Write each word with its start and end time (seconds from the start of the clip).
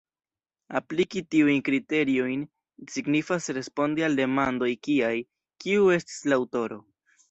Apliki 0.79 1.21
tiujn 1.35 1.59
kriteriojn 1.67 2.47
signifas 2.95 3.53
respondi 3.61 4.09
al 4.11 4.21
demandoj 4.25 4.75
kiaj: 4.89 5.15
Kiu 5.65 5.97
estis 6.03 6.23
la 6.33 6.45
aŭtoro? 6.45 6.87